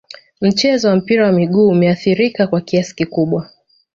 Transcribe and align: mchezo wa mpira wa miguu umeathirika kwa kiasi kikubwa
mchezo 0.41 0.87
wa 0.89 0.95
mpira 0.95 1.25
wa 1.25 1.31
miguu 1.31 1.67
umeathirika 1.69 2.47
kwa 2.47 2.61
kiasi 2.61 2.95
kikubwa 2.95 3.49